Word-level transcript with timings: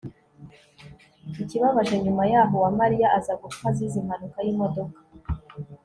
ikibabaje 1.41 1.95
nyuma 2.03 2.23
yaho, 2.31 2.53
uwamariya 2.57 3.07
aza 3.17 3.33
gupfa 3.41 3.65
azize 3.71 3.95
impanuka 4.01 4.37
y'imodoka 4.45 4.99